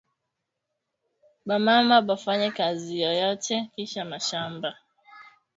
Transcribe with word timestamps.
Ba 1.47 1.55
mama 1.67 1.95
ba 2.07 2.15
fanye 2.23 2.47
kazi 2.57 2.93
yoyote 3.05 3.55
kisha 3.73 4.03
mashamba 4.11 4.69